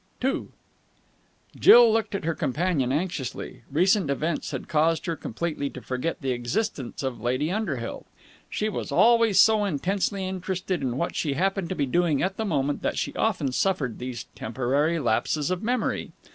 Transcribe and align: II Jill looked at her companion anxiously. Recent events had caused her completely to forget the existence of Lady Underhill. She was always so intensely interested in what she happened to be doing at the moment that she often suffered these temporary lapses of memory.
II 0.25 0.47
Jill 1.59 1.93
looked 1.93 2.15
at 2.15 2.23
her 2.25 2.33
companion 2.33 2.91
anxiously. 2.91 3.61
Recent 3.71 4.09
events 4.09 4.49
had 4.49 4.67
caused 4.67 5.05
her 5.05 5.15
completely 5.15 5.69
to 5.69 5.79
forget 5.79 6.21
the 6.21 6.31
existence 6.31 7.03
of 7.03 7.21
Lady 7.21 7.51
Underhill. 7.51 8.07
She 8.49 8.67
was 8.67 8.91
always 8.91 9.39
so 9.39 9.63
intensely 9.63 10.27
interested 10.27 10.81
in 10.81 10.97
what 10.97 11.15
she 11.15 11.33
happened 11.33 11.69
to 11.69 11.75
be 11.75 11.85
doing 11.85 12.23
at 12.23 12.37
the 12.37 12.45
moment 12.45 12.81
that 12.81 12.97
she 12.97 13.13
often 13.13 13.51
suffered 13.51 13.99
these 13.99 14.25
temporary 14.33 14.97
lapses 14.97 15.51
of 15.51 15.61
memory. 15.61 16.11